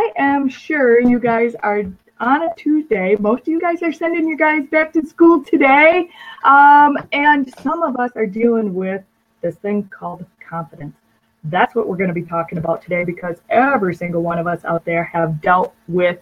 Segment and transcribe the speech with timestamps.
[0.00, 1.84] I am sure you guys are
[2.20, 3.16] on a Tuesday.
[3.20, 6.08] Most of you guys are sending your guys back to school today.
[6.42, 9.02] Um, and some of us are dealing with
[9.42, 10.96] this thing called confidence.
[11.44, 14.64] That's what we're going to be talking about today because every single one of us
[14.64, 16.18] out there have dealt with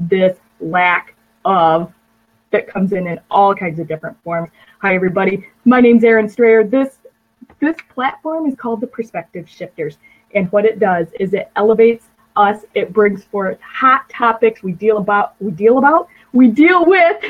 [0.00, 1.92] this lack of
[2.50, 4.50] that comes in in all kinds of different forms.
[4.80, 6.64] Hi everybody, my name's Erin Strayer.
[6.64, 6.98] This
[7.60, 9.98] this platform is called the Perspective Shifters,
[10.34, 12.06] and what it does is it elevates
[12.36, 12.64] us.
[12.74, 15.34] It brings forth hot topics we deal about.
[15.40, 16.08] We deal about.
[16.32, 17.22] We deal with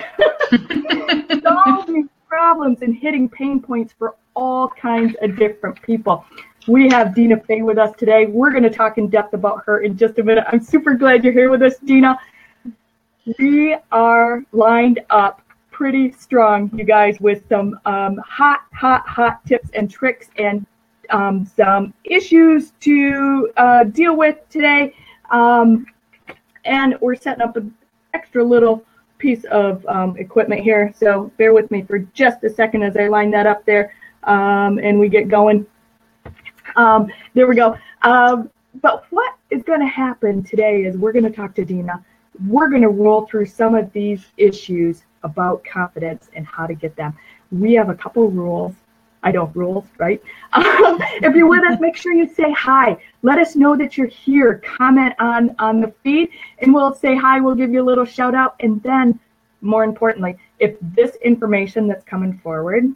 [1.43, 6.25] solving problems and hitting pain points for all kinds of different people.
[6.69, 8.27] We have Dena Fay with us today.
[8.27, 10.45] We're going to talk in depth about her in just a minute.
[10.49, 12.19] I'm super glad you're here with us, Dena.
[13.39, 19.71] We are lined up pretty strong, you guys, with some um, hot, hot, hot tips
[19.73, 20.67] and tricks and
[21.11, 24.95] um, some issues to uh, deal with today.
[25.31, 25.87] Um,
[26.65, 27.75] and we're setting up an
[28.15, 28.85] extra little
[29.19, 30.93] piece of um, equipment here.
[30.97, 33.93] So bear with me for just a second as I line that up there
[34.25, 35.67] um, and we get going.
[36.77, 37.77] Um, there we go.
[38.03, 42.05] Um, but what is going to happen today is we're going to talk to Dena.
[42.47, 46.97] We're going to roll through some of these issues about confidence and how to get
[46.97, 47.17] them.
[47.51, 48.75] We have a couple rules
[49.23, 50.23] I don't rule, right?
[50.53, 52.97] Um, if you're with us, make sure you say hi.
[53.23, 54.61] Let us know that you're here.
[54.65, 57.39] Comment on on the feed, and we'll say hi.
[57.39, 59.21] We'll give you a little shout out, and then,
[59.61, 62.93] more importantly, if this information that's coming forward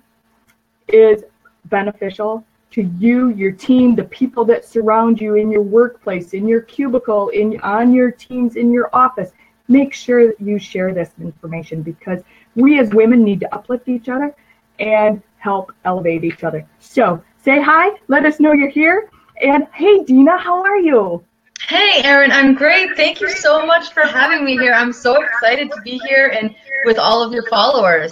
[0.88, 1.22] is
[1.66, 6.62] beneficial to you, your team, the people that surround you in your workplace, in your
[6.62, 9.30] cubicle, in on your teams, in your office,
[9.68, 12.20] make sure that you share this information because
[12.56, 14.34] we as women need to uplift each other
[14.80, 16.66] and help elevate each other.
[16.80, 19.10] So say hi, let us know you're here.
[19.42, 21.22] And hey, Dena, how are you?
[21.68, 22.96] Hey, Erin, I'm great.
[22.96, 24.72] Thank you so much for having me here.
[24.72, 26.54] I'm so excited to be here and
[26.86, 28.10] with all of your followers.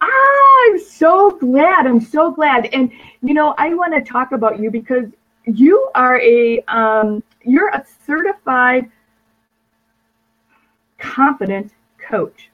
[0.00, 1.86] Ah, I'm so glad.
[1.86, 2.66] I'm so glad.
[2.66, 2.92] And
[3.22, 5.06] you know, I want to talk about you because
[5.44, 8.90] you are a um, you're a certified
[10.98, 11.72] confident
[12.10, 12.50] coach.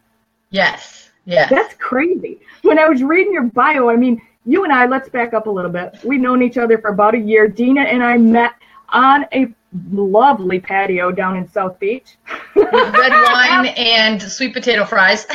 [0.50, 1.10] Yes.
[1.24, 1.48] Yeah.
[1.48, 2.40] That's crazy.
[2.62, 5.50] When I was reading your bio, I mean, you and I, let's back up a
[5.50, 5.96] little bit.
[6.04, 7.48] We've known each other for about a year.
[7.48, 8.52] Dena and I met
[8.90, 9.48] on a
[9.92, 12.16] lovely patio down in South Beach.
[12.54, 15.26] With red wine and sweet potato fries.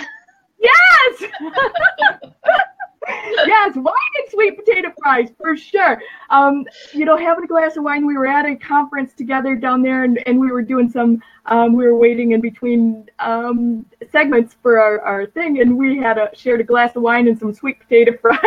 [0.60, 1.24] Yes!
[3.46, 6.02] yes, wine and sweet potato fries for sure.
[6.30, 8.06] Um, you know, having a glass of wine.
[8.06, 11.22] We were at a conference together down there, and, and we were doing some.
[11.46, 16.18] Um, we were waiting in between um, segments for our, our thing, and we had
[16.18, 18.40] a shared a glass of wine and some sweet potato fries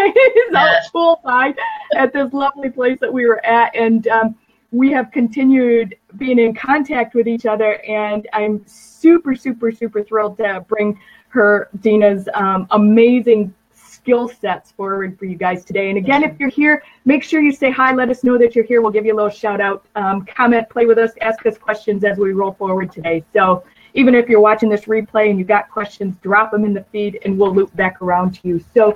[0.55, 1.57] out poolside
[1.97, 4.09] at this lovely place that we were at, and.
[4.09, 4.37] Um,
[4.75, 10.39] we have continued being in contact with each other, and I'm super, super, super thrilled
[10.39, 13.55] to bring her Dena's um, amazing
[14.03, 15.89] skill sets forward for you guys today.
[15.89, 17.95] And again, if you're here, make sure you say hi.
[17.95, 18.83] Let us know that you're here.
[18.83, 22.03] We'll give you a little shout out, um, comment, play with us, ask us questions
[22.03, 23.25] as we roll forward today.
[23.33, 23.65] So
[23.95, 27.21] even if you're watching this replay and you've got questions, drop them in the feed
[27.25, 28.65] and we'll loop back around to you.
[28.75, 28.95] So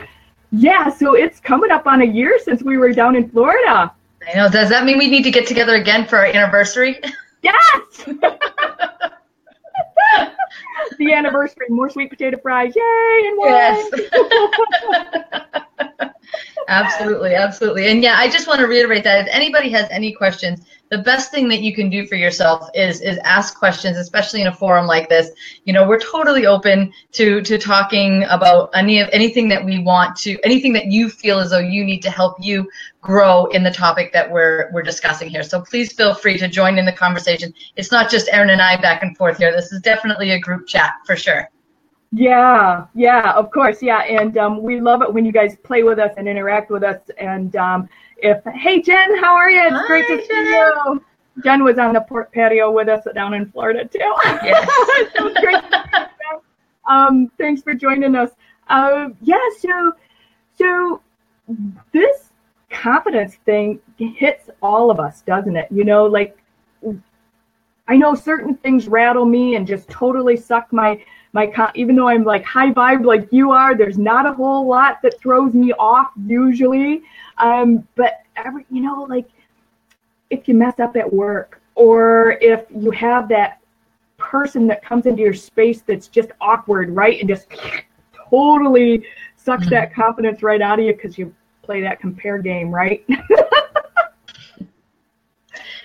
[0.51, 3.93] yeah, so it's coming up on a year since we were down in Florida.
[4.29, 4.49] I know.
[4.49, 7.01] Does that mean we need to get together again for our anniversary?
[7.43, 8.09] Yes.
[10.99, 13.23] the anniversary, more sweet potato fries, yay!
[13.27, 13.91] And yes.
[16.69, 20.61] absolutely, absolutely, and yeah, I just want to reiterate that if anybody has any questions,
[20.91, 24.47] the best thing that you can do for yourself is is ask questions, especially in
[24.47, 25.31] a forum like this.
[25.65, 30.17] You know, we're totally open to to talking about any of anything that we want
[30.19, 32.71] to, anything that you feel as though you need to help you
[33.01, 35.43] grow in the topic that we're we're discussing here.
[35.43, 37.53] So please feel free to join in the conversation.
[37.75, 39.53] It's not just Erin and I back and forth here.
[39.53, 41.51] This is definitely a group chat for sure.
[42.19, 45.99] Yeah, yeah, of course, yeah, and um, we love it when you guys play with
[45.99, 46.99] us and interact with us.
[47.19, 49.61] And um, if hey Jen, how are you?
[49.63, 50.27] It's Hi, great to Jen.
[50.27, 51.05] see you.
[51.45, 54.15] Jen was on the port patio with us down in Florida too.
[54.43, 54.67] Yes.
[55.17, 55.63] so great
[56.89, 58.31] um, thanks for joining us.
[58.69, 59.93] Uh, yeah, so
[60.57, 61.03] so
[61.93, 62.31] this
[62.71, 65.69] confidence thing hits all of us, doesn't it?
[65.71, 66.39] You know, like
[67.89, 71.05] I know certain things rattle me and just totally suck my
[71.37, 74.67] my con- even though I'm like high vibe like you are, there's not a whole
[74.67, 77.03] lot that throws me off usually.
[77.39, 79.27] Um, but every you know, like
[80.31, 83.61] if you mess up at work or if you have that
[84.19, 87.21] person that comes into your space that's just awkward, right?
[87.21, 87.49] And just
[88.31, 89.05] totally
[89.37, 89.69] sucks Mm-hmm.
[89.69, 93.05] that confidence right out of you because you play that compare game, right?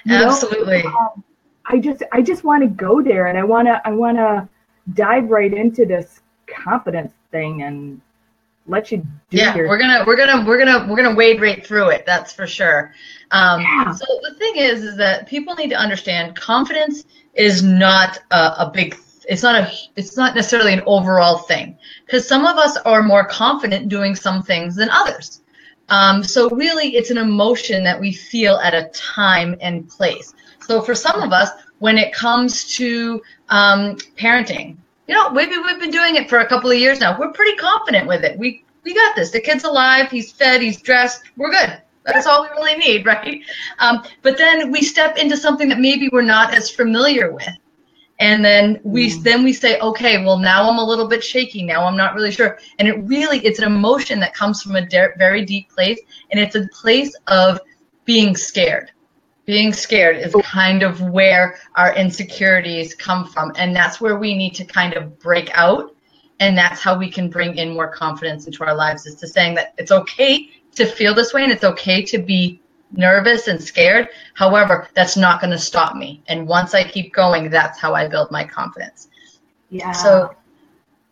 [0.03, 0.39] You know?
[0.39, 0.83] Absolutely.
[0.99, 1.23] Um,
[1.65, 4.47] I just I just want to go there and I want to I want to
[4.93, 8.01] dive right into this confidence thing and
[8.67, 11.65] let you do yeah your we're gonna we're gonna we're gonna we're gonna wade right
[11.65, 12.93] through it that's for sure.
[13.31, 13.91] Um, Yeah.
[13.93, 18.71] so the thing is is that people need to understand confidence is not a, a
[18.73, 18.97] big
[19.27, 23.25] it's not a it's not necessarily an overall thing because some of us are more
[23.25, 25.41] confident doing some things than others.
[25.89, 30.33] Um, so really it's an emotion that we feel at a time and place.
[30.61, 31.49] So for some of us
[31.81, 34.77] when it comes to um, parenting
[35.11, 37.19] you know, maybe we've been doing it for a couple of years now.
[37.19, 38.39] We're pretty confident with it.
[38.39, 39.29] We we got this.
[39.31, 40.09] The kid's alive.
[40.09, 40.61] He's fed.
[40.61, 41.23] He's dressed.
[41.35, 41.81] We're good.
[42.05, 43.41] That's all we really need, right?
[43.79, 47.49] Um, but then we step into something that maybe we're not as familiar with,
[48.21, 49.23] and then we Mm.
[49.23, 51.63] then we say, okay, well now I'm a little bit shaky.
[51.63, 52.57] Now I'm not really sure.
[52.79, 55.99] And it really it's an emotion that comes from a de- very deep place,
[56.31, 57.59] and it's a place of
[58.05, 58.91] being scared
[59.45, 64.53] being scared is kind of where our insecurities come from and that's where we need
[64.55, 65.95] to kind of break out
[66.39, 69.55] and that's how we can bring in more confidence into our lives is to saying
[69.55, 72.59] that it's okay to feel this way and it's okay to be
[72.93, 77.49] nervous and scared however that's not going to stop me and once i keep going
[77.49, 79.07] that's how i build my confidence
[79.69, 79.91] yeah.
[79.91, 80.35] so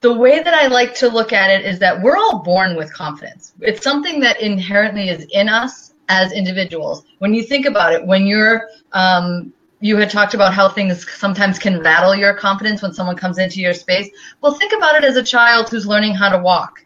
[0.02, 2.94] the way that I like to look at it is that we're all born with
[2.94, 3.54] confidence.
[3.60, 7.06] It's something that inherently is in us as individuals.
[7.20, 11.58] When you think about it, when you're um, you had talked about how things sometimes
[11.58, 14.10] can rattle your confidence when someone comes into your space.
[14.42, 16.84] Well, think about it as a child who's learning how to walk.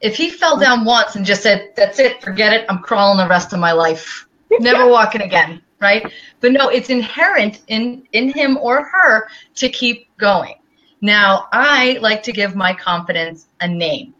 [0.00, 3.28] If he fell down once and just said, "That's it, forget it, I'm crawling the
[3.28, 4.28] rest of my life,
[4.60, 6.12] never walking again," right?
[6.40, 10.54] But no, it's inherent in in him or her to keep going.
[11.00, 14.14] Now, I like to give my confidence a name.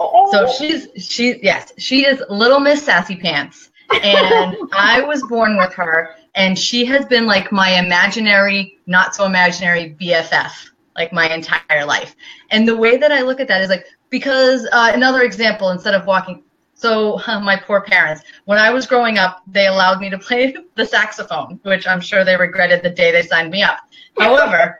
[0.00, 3.70] oh, So she's she yes, she is Little Miss Sassy Pants.
[4.02, 9.24] And I was born with her and she has been like my imaginary, not so
[9.26, 12.14] imaginary BFF like my entire life.
[12.50, 15.94] And the way that I look at that is like because uh, another example instead
[15.94, 16.44] of walking
[16.74, 20.86] so my poor parents when I was growing up they allowed me to play the
[20.86, 23.78] saxophone, which I'm sure they regretted the day they signed me up.
[24.18, 24.78] However,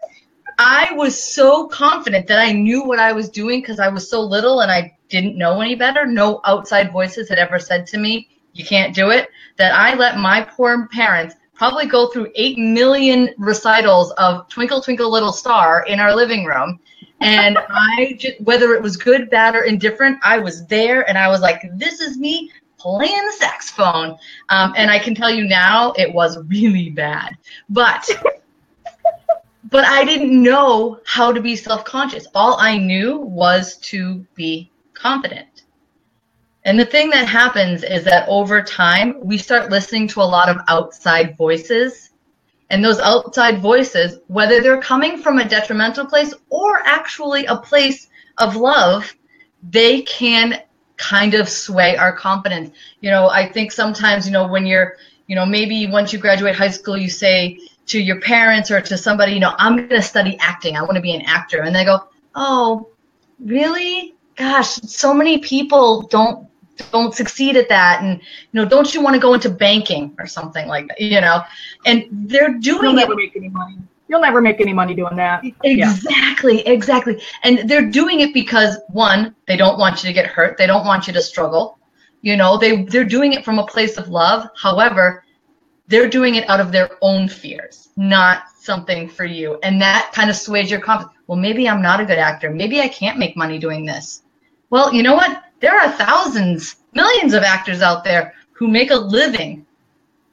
[0.58, 4.20] I was so confident that I knew what I was doing because I was so
[4.20, 6.06] little and I didn't know any better.
[6.06, 9.28] No outside voices had ever said to me, you can't do it.
[9.56, 15.10] That I let my poor parents probably go through 8 million recitals of Twinkle, Twinkle,
[15.10, 16.80] Little Star in our living room.
[17.20, 21.28] And I, just, whether it was good, bad, or indifferent, I was there and I
[21.28, 24.18] was like, this is me playing the saxophone.
[24.48, 27.36] Um, and I can tell you now, it was really bad.
[27.68, 28.08] But
[29.70, 32.26] but I didn't know how to be self conscious.
[32.34, 35.46] All I knew was to be confident.
[36.64, 40.48] And the thing that happens is that over time, we start listening to a lot
[40.48, 42.10] of outside voices.
[42.70, 48.08] And those outside voices, whether they're coming from a detrimental place or actually a place
[48.38, 49.12] of love,
[49.70, 50.62] they can
[50.96, 52.70] kind of sway our confidence.
[53.00, 56.54] You know, I think sometimes, you know, when you're, you know, maybe once you graduate
[56.54, 60.02] high school, you say, to your parents or to somebody, you know, I'm going to
[60.02, 60.76] study acting.
[60.76, 61.62] I want to be an actor.
[61.62, 62.88] And they go, "Oh,
[63.40, 64.14] really?
[64.36, 66.48] Gosh, so many people don't
[66.90, 70.26] don't succeed at that and you know, don't you want to go into banking or
[70.26, 71.42] something like that, you know?"
[71.86, 73.78] And they're doing You'll doing it never make any money.
[74.08, 75.42] You'll never make any money doing that.
[75.64, 75.90] Yeah.
[75.90, 77.22] Exactly, exactly.
[77.44, 80.58] And they're doing it because one, they don't want you to get hurt.
[80.58, 81.78] They don't want you to struggle.
[82.20, 84.48] You know, they they're doing it from a place of love.
[84.54, 85.24] However,
[85.88, 89.58] they're doing it out of their own fears, not something for you.
[89.62, 91.16] And that kind of sways your confidence.
[91.26, 92.50] Well, maybe I'm not a good actor.
[92.50, 94.22] Maybe I can't make money doing this.
[94.70, 95.42] Well, you know what?
[95.62, 99.64] There are thousands, millions of actors out there who make a living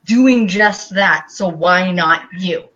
[0.04, 1.32] doing just that.
[1.32, 2.68] So why not you?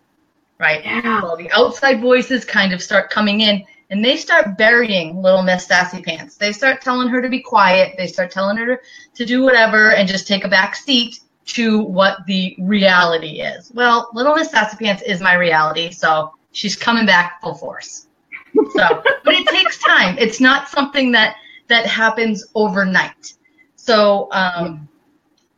[0.58, 0.84] Right?
[0.84, 1.20] Yeah.
[1.20, 5.66] Well, the outside voices kind of start coming in and they start burying little Miss
[5.66, 6.36] Sassy Pants.
[6.36, 7.96] They start telling her to be quiet.
[7.98, 8.80] They start telling her
[9.14, 13.70] to do whatever and just take a back seat to what the reality is.
[13.74, 18.06] Well, little Miss Sassy Pants is my reality, so she's coming back full force.
[18.54, 20.16] So, but it takes time.
[20.18, 21.36] It's not something that
[21.68, 23.34] that happens overnight.
[23.76, 24.88] So, um,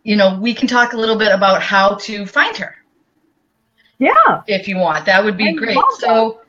[0.02, 2.76] you know, we can talk a little bit about how to find her
[3.98, 4.42] Yeah.
[4.46, 5.06] if you want.
[5.06, 5.78] That would be I great.
[5.98, 6.40] So,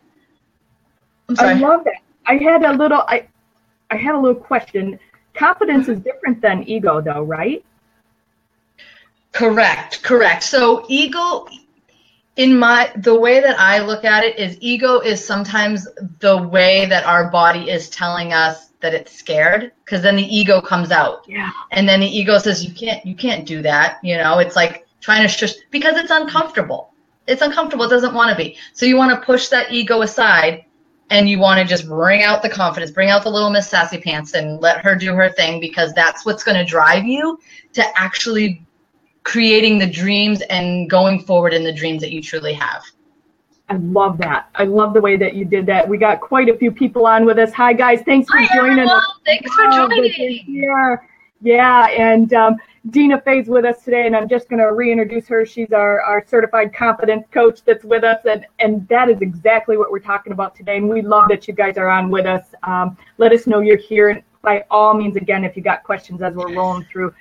[1.29, 2.01] I'm I love that.
[2.25, 3.27] I had a little I
[3.89, 4.99] I had a little question.
[5.33, 7.63] Confidence is different than ego though, right?
[9.33, 10.43] Correct, correct.
[10.43, 11.47] So ego
[12.37, 15.87] in my the way that I look at it is ego is sometimes
[16.19, 20.61] the way that our body is telling us that it's scared because then the ego
[20.61, 21.51] comes out Yeah.
[21.71, 24.85] and then the ego says you can't you can't do that, you know, it's like
[25.01, 26.93] trying to shush because it's uncomfortable.
[27.27, 27.85] it's uncomfortable.
[27.85, 28.55] It doesn't want to be.
[28.73, 30.63] So you want to push that ego aside
[31.09, 33.97] and you want to just bring out the confidence, bring out the little Miss Sassy
[33.99, 37.39] Pants and let her do her thing because that's what's going to drive you
[37.73, 38.65] to actually
[39.27, 42.81] creating the dreams and going forward in the dreams that you truly have.
[43.67, 44.49] I love that.
[44.55, 45.85] I love the way that you did that.
[45.85, 47.51] We got quite a few people on with us.
[47.51, 48.95] Hi guys, thanks for Hi, joining everyone.
[48.95, 49.19] us.
[49.25, 50.13] Thanks for Oh, joining.
[50.13, 50.97] to.
[51.41, 52.55] Yeah, and um,
[52.89, 55.45] Dena Fay's with us today, and I'm just going to reintroduce her.
[55.45, 59.91] She's our, our certified confidence coach that's with us, and, and that is exactly what
[59.91, 60.77] we're talking about today.
[60.77, 62.55] And we love that you guys are on with us.
[62.63, 64.09] Um, let us know you're here.
[64.09, 67.13] And by all means, again, if you got questions as we're rolling through,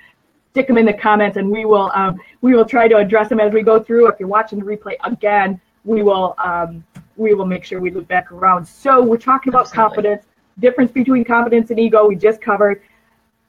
[0.57, 3.39] stick them in the comments, and we will um, we will try to address them
[3.39, 4.07] as we go through.
[4.07, 6.83] If you're watching the replay again, we will um,
[7.15, 8.65] we will make sure we loop back around.
[8.67, 9.89] So we're talking about Absolutely.
[9.89, 10.25] confidence,
[10.57, 12.07] difference between confidence and ego.
[12.07, 12.81] We just covered.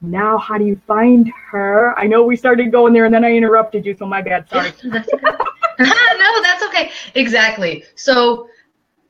[0.01, 1.97] Now, how do you find her?
[1.97, 4.47] I know we started going there, and then I interrupted you, so my bad.
[4.49, 4.71] Sorry.
[5.79, 6.91] No, that's okay.
[7.15, 7.85] Exactly.
[7.95, 8.49] So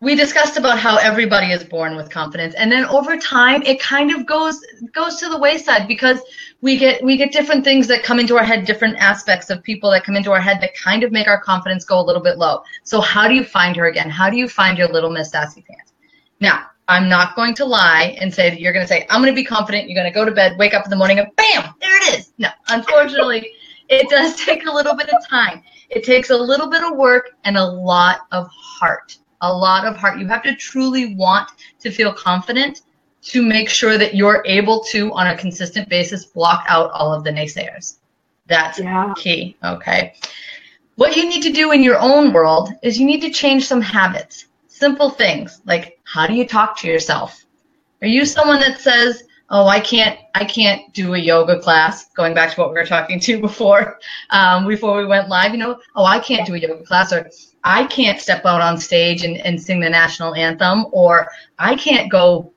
[0.01, 4.11] we discussed about how everybody is born with confidence, and then over time, it kind
[4.11, 4.61] of goes
[4.93, 6.21] goes to the wayside because
[6.61, 9.89] we get we get different things that come into our head, different aspects of people
[9.91, 12.37] that come into our head that kind of make our confidence go a little bit
[12.37, 12.63] low.
[12.83, 14.09] So how do you find her again?
[14.09, 15.93] How do you find your little Miss Sassy Pants?
[16.41, 19.33] Now, I'm not going to lie and say that you're going to say, I'm going
[19.33, 19.89] to be confident.
[19.89, 22.19] You're going to go to bed, wake up in the morning, and bam, there it
[22.19, 22.33] is.
[22.39, 23.51] No, unfortunately,
[23.89, 25.61] it does take a little bit of time.
[25.89, 29.17] It takes a little bit of work and a lot of heart.
[29.41, 30.19] A lot of heart.
[30.19, 31.49] You have to truly want
[31.79, 32.81] to feel confident
[33.21, 37.23] to make sure that you're able to, on a consistent basis, block out all of
[37.23, 37.95] the naysayers.
[38.47, 39.13] That's Yeah.
[39.15, 39.55] key.
[39.63, 40.13] Okay.
[40.95, 43.81] What you need to do in your own world is you need to change some
[43.81, 44.45] habits.
[44.67, 47.45] Simple things like how do you talk to yourself?
[48.01, 52.05] Are you someone that says, "Oh, I can't, I can't do a yoga class"?
[52.15, 53.99] Going back to what we were talking to before,
[54.29, 57.29] um, before we went live, you know, "Oh, I can't do a yoga class," or
[57.63, 62.09] "I can't step out on stage and, and sing the national anthem," or "I can't
[62.09, 62.51] go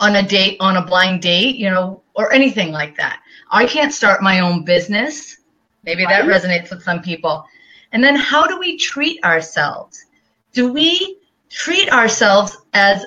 [0.00, 3.20] on a date on a blind date," you know, or anything like that.
[3.50, 5.38] I can't start my own business.
[5.84, 7.44] Maybe that resonates with some people.
[7.92, 10.04] And then how do we treat ourselves?
[10.52, 13.06] Do we treat ourselves as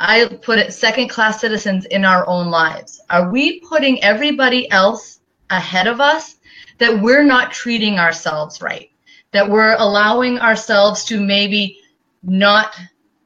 [0.00, 3.00] I put it second class citizens in our own lives?
[3.10, 6.36] Are we putting everybody else ahead of us
[6.78, 8.90] that we're not treating ourselves right?
[9.32, 11.80] That we're allowing ourselves to maybe
[12.22, 12.76] not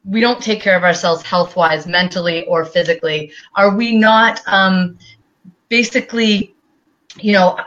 [0.05, 3.31] we don't take care of ourselves health wise, mentally or physically?
[3.55, 4.97] Are we not um,
[5.69, 6.55] basically,
[7.19, 7.57] you know,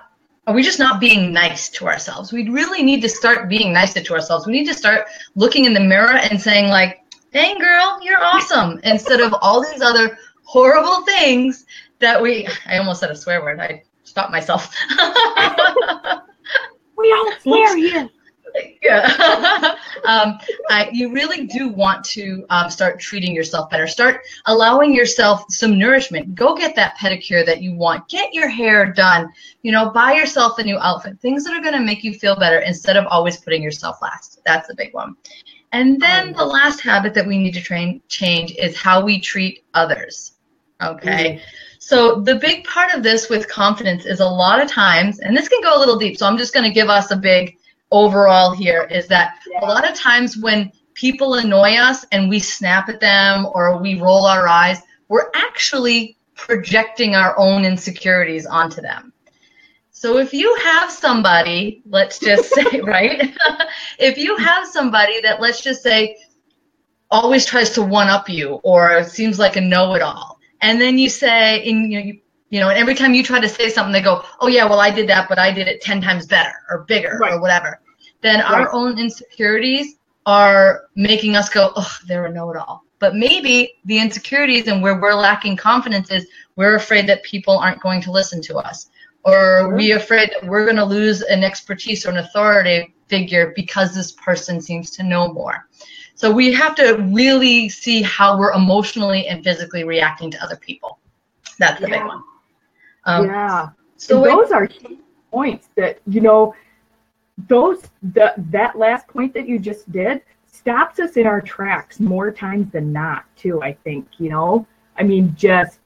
[0.46, 2.32] are we just not being nice to ourselves?
[2.32, 4.46] We really need to start being nicer to ourselves.
[4.46, 7.02] We need to start looking in the mirror and saying, like,
[7.32, 11.66] dang girl, you're awesome, instead of all these other horrible things
[11.98, 13.58] that we, I almost said a swear word.
[13.58, 14.72] I stopped myself.
[16.96, 18.08] We don't swear here.
[18.82, 19.76] yeah.
[20.04, 20.38] um,
[20.70, 23.86] I, you really do want to um, start treating yourself better.
[23.86, 26.34] Start allowing yourself some nourishment.
[26.34, 28.08] Go get that pedicure that you want.
[28.08, 29.28] Get your hair done.
[29.62, 31.20] You know, buy yourself a new outfit.
[31.20, 34.40] Things that are going to make you feel better instead of always putting yourself last.
[34.46, 35.16] That's the big one.
[35.72, 39.64] And then the last habit that we need to train change is how we treat
[39.74, 40.32] others.
[40.82, 41.42] Okay.
[41.78, 45.48] So the big part of this with confidence is a lot of times, and this
[45.48, 46.18] can go a little deep.
[46.18, 47.55] So I'm just going to give us a big
[47.90, 52.88] overall here is that a lot of times when people annoy us and we snap
[52.88, 59.12] at them or we roll our eyes, we're actually projecting our own insecurities onto them.
[59.90, 63.34] So if you have somebody, let's just say, right?
[63.98, 66.16] if you have somebody that let's just say
[67.10, 71.62] always tries to one up you or seems like a know-it-all, and then you say,
[71.62, 74.02] in you know, you, you know, and every time you try to say something, they
[74.02, 76.84] go, "Oh yeah, well I did that, but I did it ten times better or
[76.84, 77.32] bigger Right.
[77.32, 77.80] or whatever."
[78.22, 78.52] Then Right.
[78.52, 84.68] our own insecurities are making us go, "Oh, they're a know-it-all." But maybe the insecurities
[84.68, 86.26] and where we're lacking confidence is
[86.56, 88.88] we're afraid that people aren't going to listen to us,
[89.24, 93.94] or we're afraid that we're going to lose an expertise or an authority figure because
[93.94, 95.68] this person seems to know more.
[96.14, 100.98] So we have to really see how we're emotionally and physically reacting to other people.
[101.58, 102.22] That's the big one.
[103.06, 103.68] Um, yeah.
[103.96, 104.98] So it- those are key
[105.30, 106.54] points that you know
[107.48, 107.82] those
[108.14, 112.70] the, that last point that you just did stops us in our tracks more times
[112.72, 115.80] than not too i think you know i mean just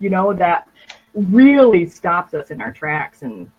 [0.00, 0.66] you know that
[1.14, 3.50] really stops us in our tracks and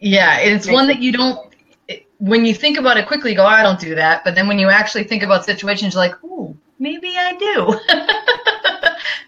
[0.00, 1.54] yeah, it's one that you don't.
[1.88, 4.48] it- When you think about it quickly, you go, "I don't do that." But then
[4.48, 7.80] when you actually think about situations, you're like, "Ooh, maybe I do."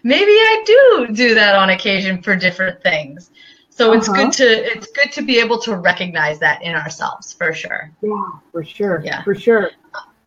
[0.03, 3.31] maybe I do do that on occasion for different things.
[3.69, 4.23] So it's uh-huh.
[4.23, 7.91] good to it's good to be able to recognize that in ourselves for sure.
[8.01, 9.01] Yeah, for sure.
[9.03, 9.71] Yeah, for sure.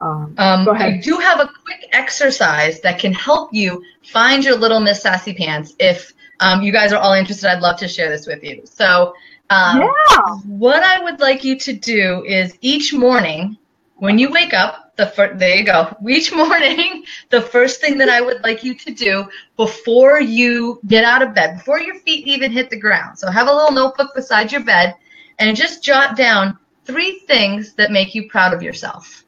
[0.01, 0.95] Um, um, go ahead.
[0.95, 5.35] I do have a quick exercise that can help you find your little Miss Sassy
[5.35, 5.75] Pants.
[5.79, 8.63] If um, you guys are all interested, I'd love to share this with you.
[8.65, 9.15] So,
[9.51, 10.23] um, yeah.
[10.47, 13.59] what I would like you to do is each morning
[13.97, 15.97] when you wake up, the fir- there you go.
[16.09, 21.05] Each morning, the first thing that I would like you to do before you get
[21.05, 23.19] out of bed, before your feet even hit the ground.
[23.19, 24.95] So have a little notebook beside your bed
[25.39, 29.25] and just jot down three things that make you proud of yourself.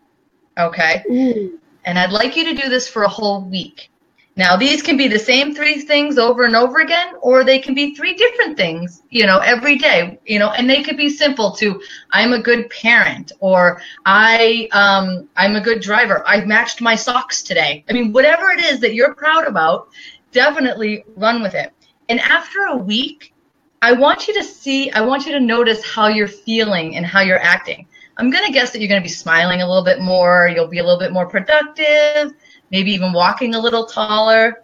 [0.58, 1.02] Okay?
[1.08, 1.58] Mm.
[1.84, 3.90] And I'd like you to do this for a whole week.
[4.34, 7.74] Now, these can be the same three things over and over again, or they can
[7.74, 11.50] be three different things, you know, every day, you know, and they could be simple
[11.52, 16.22] to I'm a good parent, or I, um, I'm a good driver.
[16.26, 17.84] I matched my socks today.
[17.90, 19.88] I mean, whatever it is that you're proud about,
[20.30, 21.74] definitely run with it.
[22.08, 23.34] And after a week,
[23.82, 27.20] I want you to see, I want you to notice how you're feeling and how
[27.20, 27.86] you're acting.
[28.16, 30.48] I'm going to guess that you're going to be smiling a little bit more.
[30.48, 32.32] You'll be a little bit more productive
[32.72, 34.62] maybe even walking a little taller.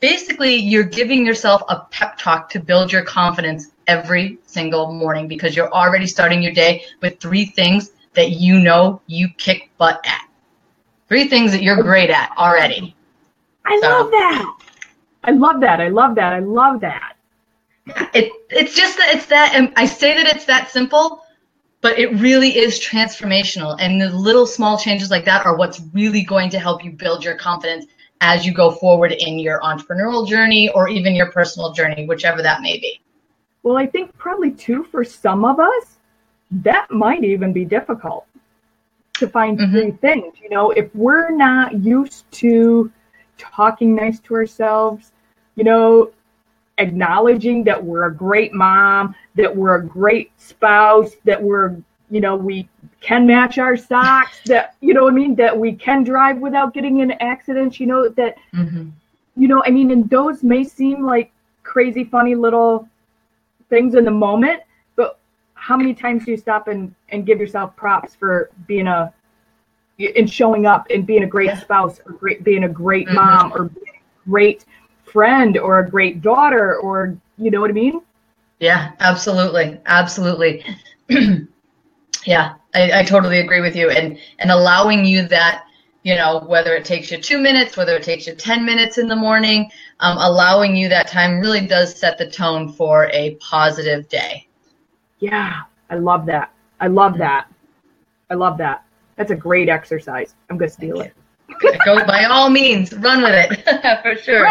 [0.00, 5.54] Basically, you're giving yourself a pep talk to build your confidence every single morning because
[5.54, 10.26] you're already starting your day with three things that you know you kick butt at.
[11.08, 12.96] Three things that you're great at already.
[13.64, 14.56] I so, love that.
[15.24, 15.80] I love that.
[15.80, 16.32] I love that.
[16.32, 17.16] I love that.
[18.14, 21.21] It it's just that it's that and I say that it's that simple
[21.82, 23.76] but it really is transformational.
[23.78, 27.22] And the little small changes like that are what's really going to help you build
[27.22, 27.86] your confidence
[28.22, 32.62] as you go forward in your entrepreneurial journey or even your personal journey, whichever that
[32.62, 33.00] may be.
[33.64, 35.98] Well, I think probably too for some of us,
[36.52, 38.26] that might even be difficult
[39.14, 39.72] to find mm-hmm.
[39.72, 40.34] three things.
[40.40, 42.92] You know, if we're not used to
[43.38, 45.12] talking nice to ourselves,
[45.56, 46.12] you know,
[46.82, 51.76] acknowledging that we're a great mom, that we're a great spouse, that we're,
[52.10, 52.68] you know, we
[53.00, 56.98] can match our socks, that, you know I mean, that we can drive without getting
[56.98, 58.90] in accidents, you know, that, mm-hmm.
[59.36, 62.88] you know, I mean, and those may seem like crazy, funny little
[63.70, 64.60] things in the moment,
[64.96, 65.18] but
[65.54, 69.12] how many times do you stop and, and give yourself props for being a,
[70.16, 73.16] and showing up and being a great spouse or great, being a great mm-hmm.
[73.16, 74.64] mom or being great
[75.12, 78.00] friend or a great daughter or you know what I mean?
[78.58, 79.80] Yeah, absolutely.
[79.86, 80.64] Absolutely.
[82.26, 83.90] yeah, I, I totally agree with you.
[83.90, 85.64] And and allowing you that,
[86.04, 89.08] you know, whether it takes you two minutes, whether it takes you 10 minutes in
[89.08, 89.70] the morning,
[90.00, 94.46] um, allowing you that time really does set the tone for a positive day.
[95.18, 96.52] Yeah, I love that.
[96.80, 97.48] I love that.
[98.30, 98.84] I love that.
[99.16, 100.34] That's a great exercise.
[100.48, 101.14] I'm going to steal it.
[101.84, 104.46] Go by all means, run with it for sure.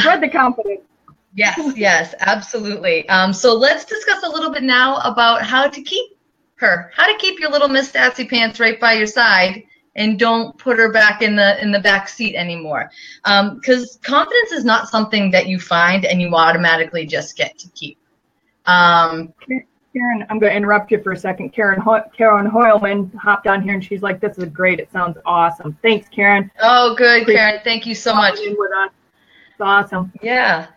[0.00, 0.82] Spread the confidence.
[1.34, 3.08] Yes, yes, absolutely.
[3.08, 6.16] Um, so let's discuss a little bit now about how to keep
[6.56, 9.62] her, how to keep your little Miss Sassy Pants right by your side,
[9.94, 12.90] and don't put her back in the in the back seat anymore.
[13.22, 17.68] Because um, confidence is not something that you find and you automatically just get to
[17.70, 17.96] keep.
[18.66, 19.32] Um,
[19.92, 21.50] Karen, I'm going to interrupt you for a second.
[21.50, 24.78] Karen Ho- Karen Hoyleman hopped on here and she's like, "This is great.
[24.78, 25.76] It sounds awesome.
[25.82, 27.60] Thanks, Karen." Oh, good, Karen.
[27.64, 28.38] Thank you so much.
[29.60, 30.12] Awesome.
[30.22, 30.68] Yeah.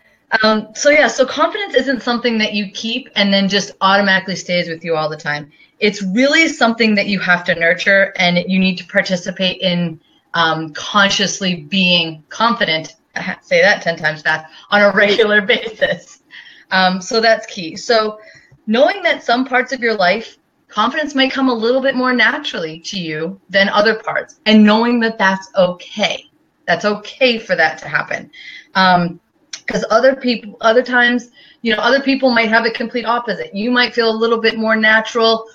[0.41, 4.67] Um, so yeah, so confidence isn't something that you keep and then just automatically stays
[4.67, 5.52] with you all the time.
[5.80, 10.00] It's really something that you have to nurture and you need to participate in
[10.34, 12.96] um, consciously being confident.
[13.41, 16.24] say that 10 times fast on a regular basis.
[16.72, 17.76] Um, so that's key.
[17.76, 18.19] So
[18.65, 22.80] knowing that some parts of your life, confidence might come a little bit more naturally
[22.80, 26.26] to you than other parts, and knowing that that's okay.
[26.65, 28.32] That's okay for that to happen.
[28.76, 29.20] Um,
[29.66, 31.30] because other people, other times,
[31.62, 33.56] you know, other people might have a complete opposite.
[33.56, 35.48] You might feel a little bit more natural,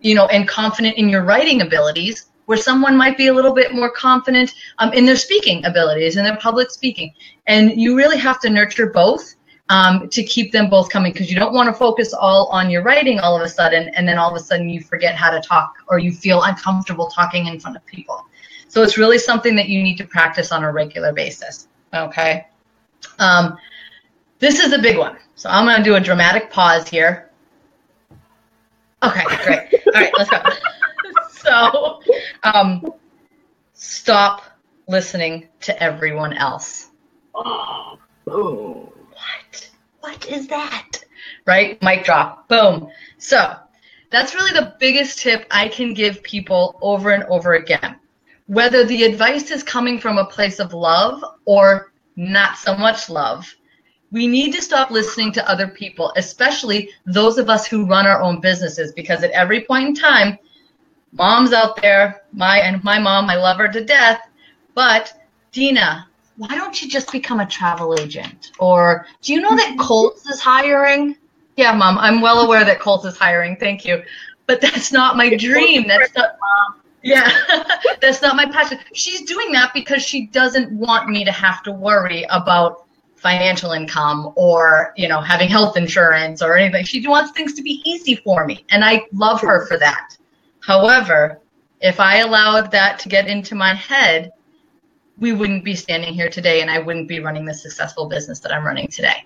[0.00, 3.74] you know, and confident in your writing abilities, where someone might be a little bit
[3.74, 7.12] more confident um, in their speaking abilities and their public speaking.
[7.46, 9.34] And you really have to nurture both
[9.68, 12.82] um, to keep them both coming because you don't want to focus all on your
[12.82, 15.40] writing all of a sudden and then all of a sudden you forget how to
[15.40, 18.24] talk or you feel uncomfortable talking in front of people.
[18.68, 21.66] So it's really something that you need to practice on a regular basis.
[21.92, 22.46] Okay.
[23.18, 23.56] Um,
[24.38, 25.16] this is a big one.
[25.34, 27.30] So I'm going to do a dramatic pause here.
[29.02, 29.82] Okay, great.
[29.86, 30.42] All right, let's go.
[31.30, 32.00] so,
[32.42, 32.92] um,
[33.74, 34.42] stop
[34.88, 36.90] listening to everyone else.
[37.34, 38.90] Oh, boom.
[39.12, 39.70] What?
[40.00, 41.04] What is that?
[41.46, 41.80] Right?
[41.82, 42.48] Mic drop.
[42.48, 42.90] Boom.
[43.18, 43.56] So,
[44.10, 47.96] that's really the biggest tip I can give people over and over again.
[48.46, 53.54] Whether the advice is coming from a place of love or not so much love,
[54.10, 58.22] we need to stop listening to other people, especially those of us who run our
[58.22, 60.38] own businesses, because at every point in time,
[61.12, 64.28] moms out there, my and my mom, I love her to death,
[64.74, 65.12] but
[65.52, 68.52] Dena, why don't you just become a travel agent?
[68.58, 71.16] Or do you know that Colts is hiring?
[71.56, 73.56] Yeah, mom, I'm well aware that Colts is hiring.
[73.56, 74.02] Thank you.
[74.46, 75.88] But that's not my dream.
[75.88, 76.36] That's not
[77.06, 77.30] yeah,
[78.00, 78.78] that's not my passion.
[78.92, 84.32] She's doing that because she doesn't want me to have to worry about financial income
[84.36, 86.84] or, you know, having health insurance or anything.
[86.84, 88.64] She wants things to be easy for me.
[88.70, 90.16] And I love her for that.
[90.60, 91.40] However,
[91.80, 94.32] if I allowed that to get into my head,
[95.18, 98.52] we wouldn't be standing here today and I wouldn't be running the successful business that
[98.52, 99.24] I'm running today.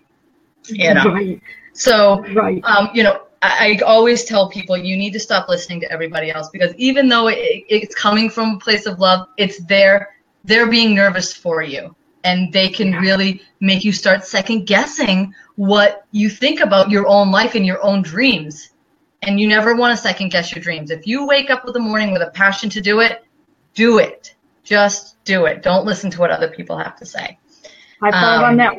[0.67, 1.05] You know?
[1.05, 1.41] Right.
[1.73, 2.63] So, right.
[2.65, 6.31] Um, you know, I, I, always tell people you need to stop listening to everybody
[6.31, 10.17] else because even though it, it's coming from a place of love, it's there.
[10.45, 16.07] They're being nervous for you and they can really make you start second guessing what
[16.11, 18.71] you think about your own life and your own dreams.
[19.23, 20.91] And you never want to second guess your dreams.
[20.91, 23.25] If you wake up with the morning with a passion to do it,
[23.75, 24.35] do it.
[24.65, 25.63] Just do it.
[25.63, 27.39] Don't listen to what other people have to say.
[28.01, 28.75] High five um, on that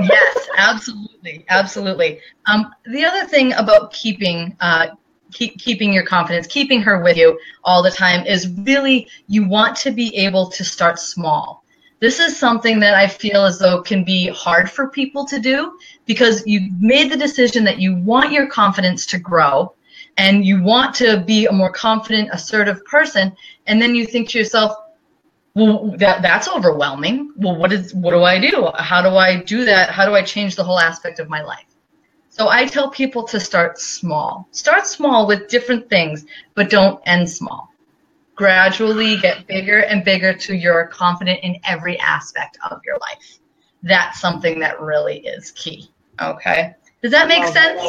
[0.00, 2.20] yes, absolutely, absolutely.
[2.46, 4.88] Um, the other thing about keeping uh,
[5.32, 9.76] keep, keeping your confidence, keeping her with you all the time is really you want
[9.78, 11.64] to be able to start small.
[12.00, 15.78] This is something that I feel as though can be hard for people to do
[16.06, 19.74] because you've made the decision that you want your confidence to grow
[20.16, 23.34] and you want to be a more confident, assertive person,
[23.66, 24.76] and then you think to yourself,
[25.58, 27.32] well, that that's overwhelming.
[27.36, 28.70] Well, what is what do I do?
[28.76, 29.90] How do I do that?
[29.90, 31.66] How do I change the whole aspect of my life?
[32.28, 34.46] So I tell people to start small.
[34.52, 37.72] Start small with different things, but don't end small.
[38.36, 43.40] Gradually get bigger and bigger till you're confident in every aspect of your life.
[43.82, 45.90] That's something that really is key.
[46.20, 46.74] Okay.
[47.02, 47.82] Does that make sense?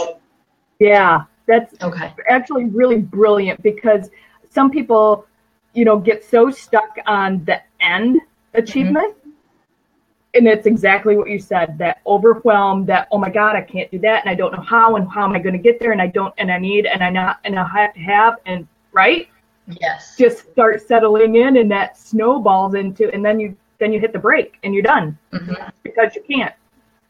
[0.80, 2.14] Yeah, that's okay.
[2.28, 4.10] actually really brilliant because
[4.50, 5.28] some people,
[5.74, 8.20] you know, get so stuck on the end
[8.54, 9.16] achievement.
[9.18, 9.30] Mm-hmm.
[10.36, 13.98] And it's exactly what you said that overwhelm, that, oh my God, I can't do
[14.00, 14.22] that.
[14.22, 15.92] And I don't know how, and how am I going to get there?
[15.92, 18.68] And I don't, and I need, and I not, and I have to have, and
[18.92, 19.28] right?
[19.82, 20.16] Yes.
[20.18, 24.20] Just start settling in, and that snowballs into, and then you, then you hit the
[24.20, 25.54] brake and you're done mm-hmm.
[25.84, 26.54] because you can't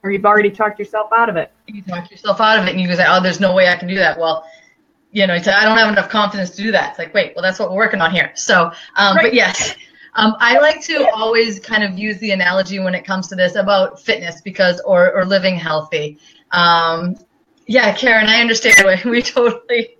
[0.03, 1.51] or you've already talked yourself out of it.
[1.67, 3.87] You talk yourself out of it, and you go, "Oh, there's no way I can
[3.87, 4.45] do that." Well,
[5.11, 6.91] you know, I don't have enough confidence to do that.
[6.91, 8.31] It's like, wait, well, that's what we're working on here.
[8.35, 9.23] So, um, right.
[9.23, 9.75] but yes,
[10.13, 13.55] um, I like to always kind of use the analogy when it comes to this
[13.55, 16.19] about fitness because, or or living healthy.
[16.51, 17.15] Um,
[17.65, 18.77] yeah, Karen, I understand.
[19.05, 19.99] We totally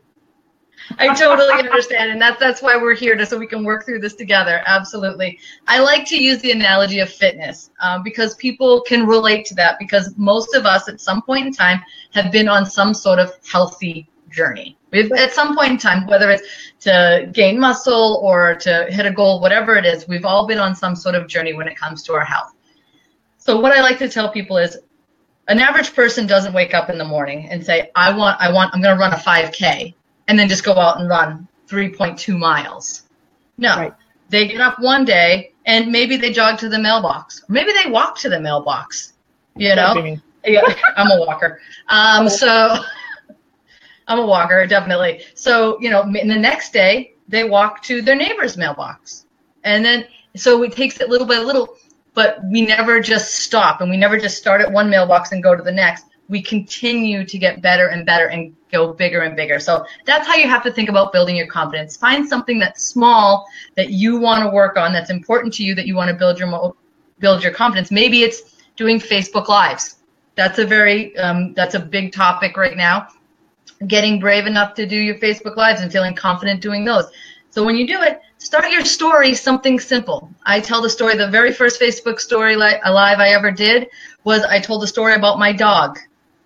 [0.98, 4.00] I totally understand, and that's that's why we're here to so we can work through
[4.00, 4.64] this together.
[4.66, 5.40] Absolutely.
[5.68, 9.78] I like to use the analogy of fitness um, because people can relate to that
[9.78, 11.82] because most of us at some point in time
[12.14, 14.78] have been on some sort of healthy journey.
[14.92, 16.44] We've at some point in time, whether it's
[16.82, 20.76] to gain muscle or to hit a goal, whatever it is, we've all been on
[20.76, 22.54] some sort of journey when it comes to our health.
[23.38, 24.78] So what I like to tell people is
[25.48, 28.74] an average person doesn't wake up in the morning and say, I want, I want,
[28.74, 29.94] I'm going to run a 5K
[30.28, 33.04] and then just go out and run 3.2 miles.
[33.58, 33.94] No, right.
[34.30, 37.44] they get up one day and maybe they jog to the mailbox.
[37.50, 39.14] Maybe they walk to the mailbox.
[39.56, 40.62] You know, yeah,
[40.96, 41.60] I'm a walker.
[41.90, 42.78] Um, so
[44.10, 45.22] I'm a walker, definitely.
[45.36, 49.26] So you know, the next day they walk to their neighbor's mailbox,
[49.64, 51.78] and then so it takes it little by little.
[52.16, 55.56] But we never just stop, and we never just start at one mailbox and go
[55.56, 56.06] to the next.
[56.28, 59.60] We continue to get better and better and go bigger and bigger.
[59.60, 61.96] So that's how you have to think about building your confidence.
[61.96, 65.88] Find something that's small that you want to work on, that's important to you, that
[65.88, 66.76] you want to build your
[67.20, 67.92] build your confidence.
[67.92, 69.98] Maybe it's doing Facebook Lives.
[70.36, 73.08] That's a very um, that's a big topic right now.
[73.88, 77.06] Getting brave enough to do your Facebook Lives and feeling confident doing those.
[77.52, 80.30] So when you do it, start your story something simple.
[80.46, 81.18] I tell the story.
[81.18, 83.88] The very first Facebook story li- live I ever did
[84.24, 85.98] was I told a story about my dog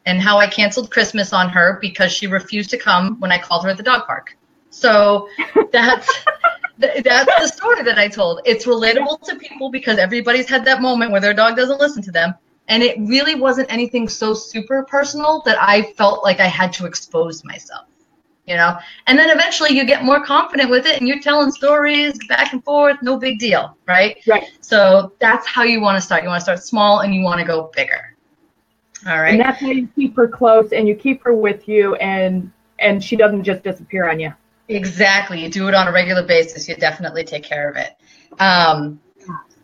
[0.05, 3.63] and how I canceled Christmas on her because she refused to come when I called
[3.63, 4.37] her at the dog park.
[4.69, 5.27] So
[5.71, 6.09] that's
[6.77, 8.41] that's the story that I told.
[8.45, 12.11] It's relatable to people because everybody's had that moment where their dog doesn't listen to
[12.11, 12.33] them.
[12.67, 16.85] And it really wasn't anything so super personal that I felt like I had to
[16.85, 17.87] expose myself,
[18.47, 18.77] you know?
[19.07, 22.63] And then eventually you get more confident with it and you're telling stories back and
[22.63, 24.17] forth, no big deal, right?
[24.25, 24.45] Right.
[24.61, 26.23] So that's how you want to start.
[26.23, 28.15] You want to start small and you want to go bigger.
[29.05, 29.31] All right.
[29.31, 33.03] And that's how you keep her close and you keep her with you and and
[33.03, 34.33] she doesn't just disappear on you.
[34.69, 35.41] Exactly.
[35.41, 36.67] You do it on a regular basis.
[36.67, 37.95] You definitely take care of it.
[38.39, 38.99] Um,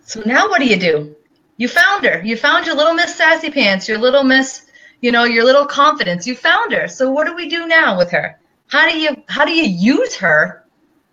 [0.02, 1.16] so now what do you do?
[1.60, 2.24] You found her.
[2.24, 4.66] You found your little Miss Sassy Pants, your little Miss,
[5.02, 6.26] you know, your little confidence.
[6.26, 6.88] You found her.
[6.88, 8.40] So what do we do now with her?
[8.68, 10.64] How do you how do you use her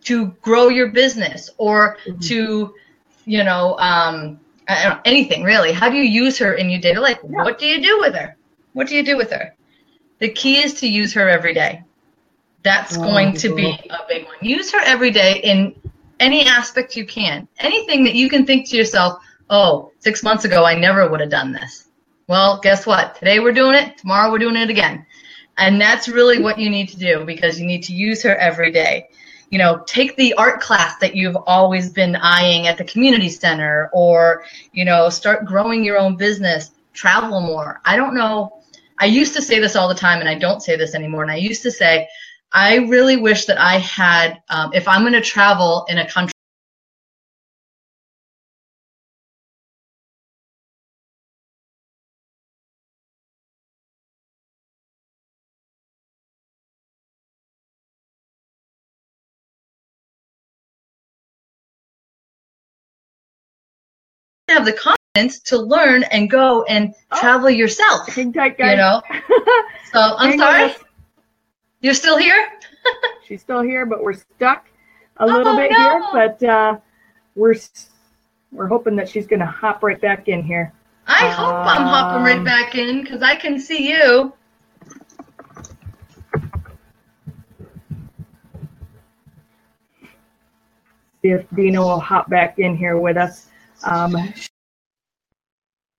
[0.04, 2.20] to grow your business or mm-hmm.
[2.20, 2.74] to,
[3.24, 5.72] you know, um, know, anything really?
[5.72, 7.18] How do you use her in your daily life?
[7.24, 7.42] Yeah.
[7.42, 8.36] What do you do with her?
[8.72, 9.52] What do you do with her?
[10.20, 11.82] The key is to use her every day.
[12.62, 14.36] That's oh, going to be a big one.
[14.40, 15.74] Use her every day in
[16.20, 17.48] any aspect you can.
[17.58, 21.30] Anything that you can think to yourself, oh, six months ago, I never would have
[21.30, 21.88] done this.
[22.28, 23.14] Well, guess what?
[23.16, 23.98] Today we're doing it.
[23.98, 25.06] Tomorrow we're doing it again.
[25.58, 28.72] And that's really what you need to do because you need to use her every
[28.72, 29.08] day.
[29.50, 33.88] You know, take the art class that you've always been eyeing at the community center
[33.92, 37.80] or, you know, start growing your own business, travel more.
[37.84, 38.60] I don't know.
[38.98, 41.22] I used to say this all the time and I don't say this anymore.
[41.22, 42.08] And I used to say,
[42.52, 46.32] I really wish that I had, um, if I'm going to travel in a country,
[64.56, 68.16] have the confidence to learn and go and oh, travel yourself.
[68.16, 69.02] You know.
[69.92, 70.74] so I'm sorry.
[71.80, 72.48] You're still here?
[73.26, 74.68] She's still here, but we're stuck
[75.18, 75.78] a oh, little bit no.
[75.78, 76.04] here.
[76.12, 76.78] But uh,
[77.34, 77.54] we're
[78.52, 80.72] we're hoping that she's going to hop right back in here.
[81.06, 84.32] I um, hope I'm hopping right um, back in because I can see you.
[91.22, 93.48] See if Dena will hop back in here with us.
[93.84, 94.12] Um,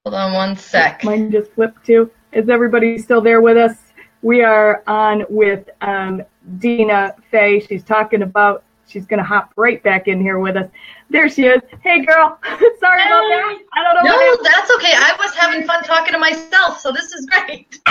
[0.06, 1.04] Hold on one sec.
[1.04, 2.10] Mine just flipped too.
[2.32, 3.76] Is everybody still there with us?
[4.22, 6.24] We are on with um,
[6.60, 7.60] Dena Fay.
[7.60, 10.70] She's talking about, she's going to hop right back in here with us.
[11.10, 11.62] There she is.
[11.82, 12.40] Hey, girl.
[12.80, 13.08] Sorry hey.
[13.08, 13.58] about that.
[13.74, 14.16] I don't know.
[14.16, 14.94] No, that's okay.
[14.94, 17.80] I was having fun talking to myself, so this is great.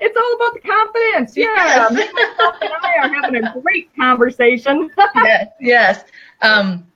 [0.00, 1.36] it's all about the confidence.
[1.36, 1.88] Yeah.
[1.90, 2.08] Yes.
[2.60, 4.90] and I are having a great conversation.
[5.16, 6.04] yes, yes.
[6.40, 6.86] Um,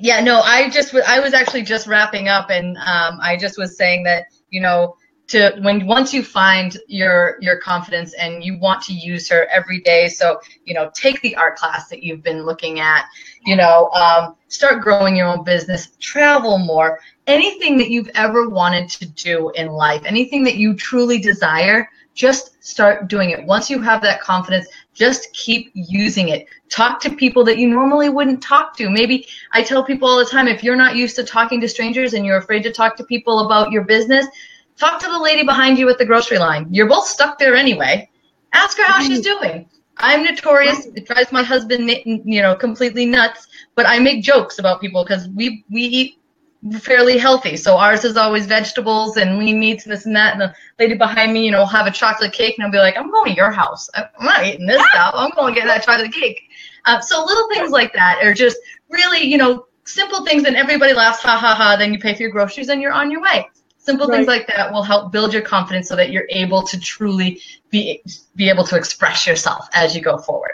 [0.00, 3.76] yeah, no, I just I was actually just wrapping up, and um, I just was
[3.76, 4.96] saying that you know
[5.28, 9.80] to when once you find your your confidence and you want to use her every
[9.80, 13.04] day so you know take the art class that you've been looking at
[13.44, 16.98] you know um, start growing your own business travel more.
[17.26, 22.56] Anything that you've ever wanted to do in life anything that you truly desire just
[22.64, 23.44] start doing it.
[23.44, 24.66] Once you have that confidence
[24.98, 29.62] just keep using it talk to people that you normally wouldn't talk to maybe i
[29.62, 32.38] tell people all the time if you're not used to talking to strangers and you're
[32.38, 34.26] afraid to talk to people about your business
[34.78, 36.68] Talk to the lady behind you at the grocery line.
[36.70, 38.08] You're both stuck there anyway.
[38.52, 39.68] Ask her how she's doing.
[39.96, 40.86] I'm notorious.
[40.86, 41.90] It drives my husband,
[42.24, 43.48] you know, completely nuts.
[43.74, 46.17] But I make jokes about people because we we eat
[46.80, 47.56] fairly healthy.
[47.56, 50.32] So ours is always vegetables and lean meats and this and that.
[50.32, 52.78] And the lady behind me, you know, will have a chocolate cake and I'll be
[52.78, 53.88] like, I'm going to your house.
[53.94, 55.14] I'm not eating this stuff.
[55.16, 56.42] I'm going to get that chocolate cake.
[56.84, 60.92] Uh, so little things like that are just really, you know, simple things and everybody
[60.92, 61.76] laughs, ha ha ha.
[61.76, 63.48] Then you pay for your groceries and you're on your way.
[63.78, 64.16] Simple right.
[64.16, 67.40] things like that will help build your confidence so that you're able to truly
[67.70, 68.02] be
[68.36, 70.52] be able to express yourself as you go forward.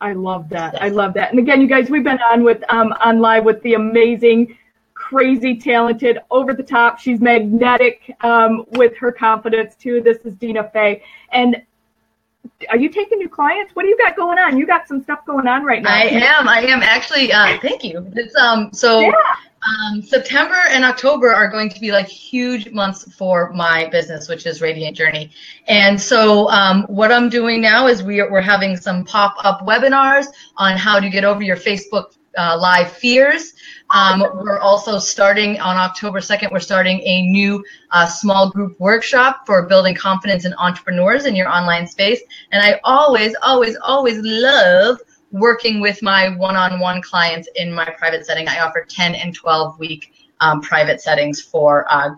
[0.00, 0.82] I love that.
[0.82, 1.30] I love that.
[1.30, 4.56] And again, you guys, we've been on with um, on live with the amazing,
[5.12, 6.98] crazy, talented, over the top.
[6.98, 10.00] She's magnetic um, with her confidence too.
[10.00, 11.02] This is Dena Fay.
[11.32, 11.62] And
[12.70, 13.76] are you taking new clients?
[13.76, 14.56] What do you got going on?
[14.56, 15.94] You got some stuff going on right now.
[15.94, 16.48] I am.
[16.48, 17.30] I am actually.
[17.30, 18.10] Uh, thank you.
[18.14, 18.70] It's um.
[18.72, 19.12] So yeah.
[19.64, 24.44] Um, September and October are going to be like huge months for my business, which
[24.44, 25.30] is Radiant Journey.
[25.68, 29.60] And so, um, what I'm doing now is we are, we're having some pop up
[29.60, 33.54] webinars on how to get over your Facebook uh, live fears.
[33.90, 39.44] Um, we're also starting on October 2nd, we're starting a new uh, small group workshop
[39.44, 42.20] for building confidence in entrepreneurs in your online space.
[42.52, 44.98] And I always, always, always love
[45.30, 48.48] working with my one-on-one clients in my private setting.
[48.48, 52.10] I offer 10 and 12 week um, private settings for uh,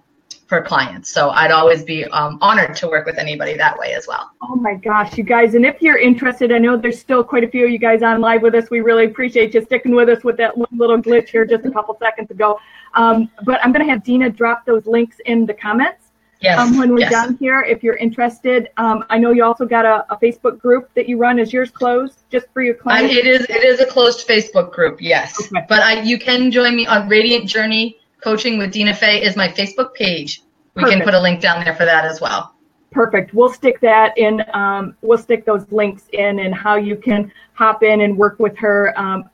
[0.46, 1.10] for clients.
[1.10, 4.30] So I'd always be um, honored to work with anybody that way as well.
[4.42, 5.54] Oh my gosh, you guys!
[5.54, 8.20] And if you're interested, I know there's still quite a few of you guys on
[8.20, 8.70] live with us.
[8.70, 11.96] We really appreciate you sticking with us with that little glitch here just a couple
[11.98, 12.58] seconds ago.
[12.94, 16.04] Um, but I'm going to have Dena drop those links in the comments
[16.44, 16.58] Yes.
[16.58, 17.10] Um, when we're yes.
[17.10, 20.90] done here, if you're interested, um, I know you also got a, a, Facebook group
[20.94, 21.38] that you run.
[21.38, 23.14] Is yours closed just for your clients?
[23.14, 23.46] it is.
[23.48, 25.00] It is a closed Facebook group.
[25.00, 25.40] Yes.
[25.40, 25.64] Okay.
[25.70, 29.48] But I, you can join me on Radiant Journey Coaching with Dena Fay is my
[29.48, 30.40] Facebook page.
[30.74, 30.96] We Perfect.
[30.96, 32.54] can put a link down there for that as well.
[32.90, 33.34] Perfect.
[33.34, 34.42] We'll stick that in.
[34.54, 38.56] Um, we'll stick those links in and how you can hop in and work with
[38.56, 38.98] her.
[38.98, 39.28] Um,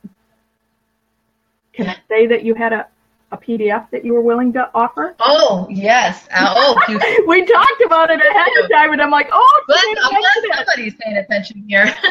[1.72, 2.88] can I say that you had a
[3.32, 5.14] a PDF that you were willing to offer?
[5.20, 6.26] Oh yes.
[6.32, 10.20] Uh, oh, we talked about it ahead of time, and I'm like, oh, but I'm
[10.20, 11.94] glad somebody's paying attention here.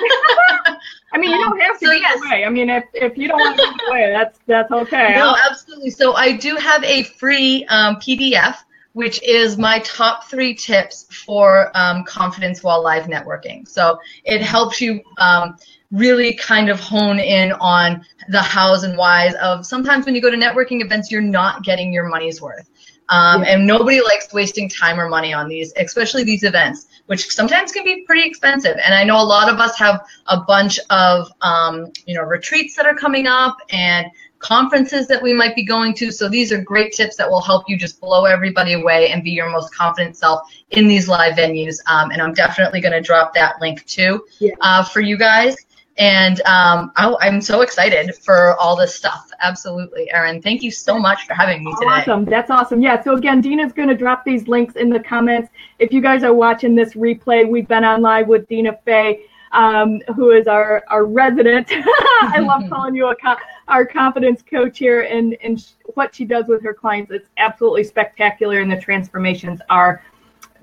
[1.12, 2.22] I mean, you don't have to um, so give yes.
[2.26, 2.46] away.
[2.46, 5.16] I mean, if, if you don't want to give away, that's that's okay.
[5.16, 5.90] No, absolutely.
[5.90, 8.58] So I do have a free um, PDF,
[8.94, 13.68] which is my top three tips for um, confidence while live networking.
[13.68, 15.58] So it helps you um,
[15.92, 20.30] really kind of hone in on the hows and whys of sometimes when you go
[20.30, 22.70] to networking events, you're not getting your money's worth.
[23.10, 23.44] Um.
[23.44, 27.84] And nobody likes wasting time or money on these, especially these events, which sometimes can
[27.84, 28.78] be pretty expensive.
[28.86, 32.76] And I know a lot of us have a bunch of, um, you know, retreats
[32.76, 34.06] that are coming up and
[34.38, 36.12] conferences that we might be going to.
[36.12, 39.32] So these are great tips that will help you just blow everybody away and be
[39.32, 41.78] your most confident self in these live venues.
[41.88, 44.24] Um, and I'm definitely going to drop that link too
[44.62, 45.58] uh, for you guys.
[46.00, 49.30] And um, I, am so excited for all this stuff.
[49.42, 50.42] Absolutely, Erin.
[50.42, 51.88] Thank you so much for having me today.
[51.88, 52.24] Awesome.
[52.24, 52.82] That's awesome.
[52.82, 53.04] Yeah.
[53.04, 55.50] So again, Dena's going to drop these links in the comments.
[55.78, 59.26] If you guys are watching this replay, we've been on live with Dena Fay.
[59.52, 61.68] um, who is our our resident.
[61.72, 63.36] I love calling you a co-
[63.68, 67.84] our confidence coach here, and and sh- what she does with her clients It's absolutely
[67.84, 70.04] spectacular, and the transformations are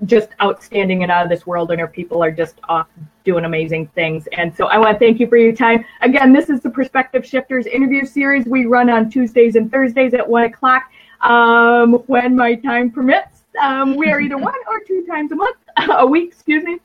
[0.05, 2.87] just outstanding and out of this world, and our people are just off
[3.23, 4.27] doing amazing things.
[4.33, 5.83] And so I want to thank you for your time.
[6.01, 10.27] Again, this is the Perspective Shifters interview series we run on Tuesdays and Thursdays at
[10.27, 10.83] one o'clock
[11.21, 13.43] um, when my time permits.
[13.61, 15.57] Um, we are either one or two times a month,
[15.89, 16.79] a week, excuse me.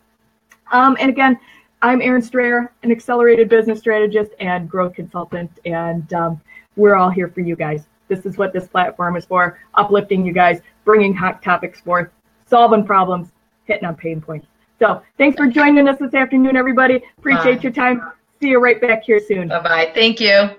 [0.73, 1.39] Um, and again,
[1.83, 6.41] I'm Erin Strayer, an accelerated business strategist and growth consultant, and um,
[6.77, 7.85] we're all here for you guys.
[8.09, 12.11] This is what this platform is for, uplifting you guys, bringing hot topics forth
[12.53, 13.29] solving problems,
[13.65, 14.47] hitting on pain points.
[14.79, 17.03] So thanks for joining us this afternoon, everybody.
[17.19, 17.63] Appreciate Bye.
[17.63, 18.13] your time.
[18.41, 19.49] See you right back here soon.
[19.49, 19.93] Bye bye.
[19.95, 20.51] Thank you.